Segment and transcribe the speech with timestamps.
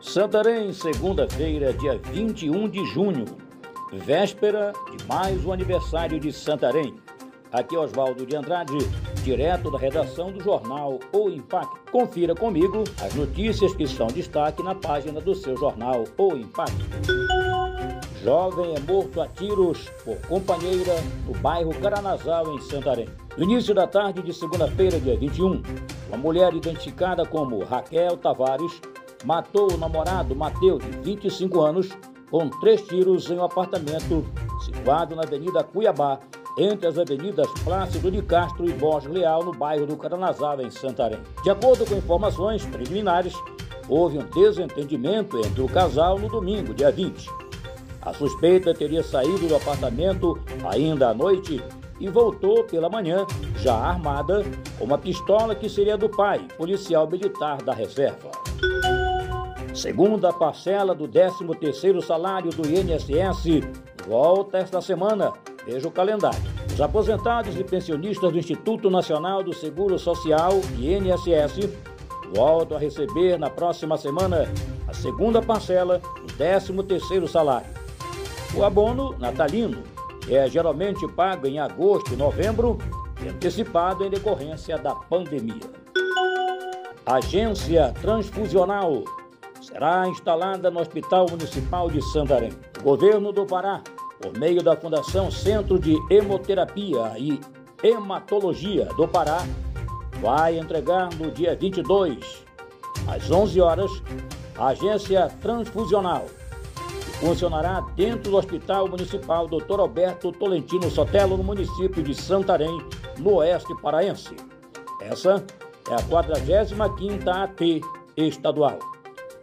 [0.00, 3.26] Santarém, segunda-feira, dia 21 de junho,
[3.92, 6.94] véspera de mais um aniversário de Santarém.
[7.52, 8.78] Aqui é Oswaldo de Andrade,
[9.22, 11.78] direto da redação do jornal O Impacto.
[11.92, 16.82] Confira comigo as notícias que são destaque na página do seu jornal O Impacto.
[18.22, 20.94] Jovem é morto a tiros por companheira
[21.26, 23.08] no bairro Caranazal, em Santarém.
[23.36, 25.62] No início da tarde de segunda-feira, dia 21,
[26.08, 28.80] uma mulher identificada como Raquel Tavares
[29.24, 31.88] matou o namorado Mateus, de 25 anos,
[32.30, 34.24] com três tiros em um apartamento
[34.64, 36.20] situado na Avenida Cuiabá,
[36.58, 41.20] entre as avenidas Plácido de Castro e Borges Leal, no bairro do Caranazal, em Santarém.
[41.42, 43.34] De acordo com informações preliminares,
[43.88, 47.28] houve um desentendimento entre o casal no domingo, dia 20.
[48.02, 51.62] A suspeita teria saído do apartamento ainda à noite
[51.98, 53.26] e voltou pela manhã,
[53.56, 54.42] já armada,
[54.78, 58.30] com uma pistola que seria do pai, policial militar da reserva.
[59.74, 63.64] Segunda parcela do 13º salário do INSS
[64.06, 65.32] volta esta semana.
[65.64, 66.40] Veja o calendário.
[66.72, 71.70] Os aposentados e pensionistas do Instituto Nacional do Seguro Social, INSS,
[72.34, 74.48] voltam a receber na próxima semana
[74.88, 77.70] a segunda parcela do 13º salário.
[78.54, 79.84] O abono natalino
[80.28, 82.76] é geralmente pago em agosto e novembro
[83.28, 85.80] antecipado em decorrência da pandemia.
[87.06, 89.04] Agência Transfusional
[89.60, 92.52] será instalada no Hospital Municipal de Santarém.
[92.82, 93.82] Governo do Pará,
[94.20, 97.40] por meio da Fundação Centro de Hemoterapia e
[97.82, 99.38] Hematologia do Pará,
[100.20, 102.44] vai entregar no dia 22,
[103.06, 103.90] às 11 horas,
[104.56, 106.26] a agência transfusional,
[107.00, 109.80] que funcionará dentro do Hospital Municipal Dr.
[109.80, 112.78] Alberto Tolentino Sotelo, no município de Santarém,
[113.18, 114.34] no oeste paraense.
[115.00, 115.42] Essa
[115.90, 117.80] é a 45ª AT
[118.16, 118.78] estadual.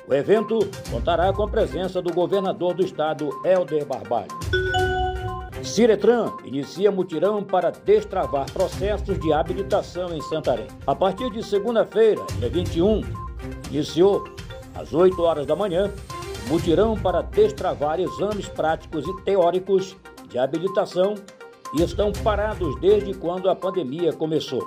[0.08, 4.30] O evento contará com a presença do governador do estado, Helder Barbalho.
[5.62, 10.68] Ciretran inicia mutirão para destravar processos de habilitação em Santarém.
[10.88, 13.02] A partir de segunda-feira, dia 21,
[13.70, 14.24] iniciou
[14.74, 15.92] às 8 horas da manhã
[16.48, 19.98] mutirão para destravar exames práticos e teóricos
[20.30, 21.16] de habilitação
[21.78, 24.66] e estão parados desde quando a pandemia começou.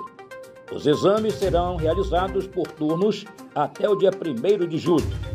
[0.71, 3.25] Os exames serão realizados por turnos
[3.55, 5.30] até o dia 1 de julho.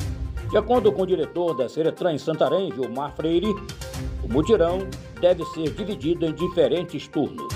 [0.51, 3.53] De acordo com o diretor da Seretran em Santarém, Gilmar Freire,
[4.23, 4.79] o mutirão
[5.21, 7.53] deve ser dividido em diferentes turnos.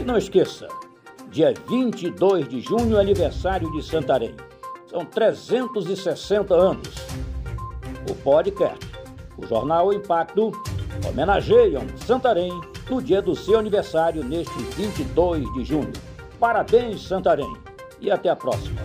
[0.00, 0.66] e não esqueça,
[1.30, 4.34] dia 22 de junho, aniversário de Santarém.
[4.88, 6.88] São 360 anos.
[8.08, 8.86] O podcast,
[9.36, 10.52] o jornal Impacto,
[11.08, 12.52] homenageiam Santarém
[12.88, 15.92] no dia do seu aniversário, neste 22 de junho.
[16.38, 17.52] Parabéns, Santarém,
[18.00, 18.80] e até a próxima.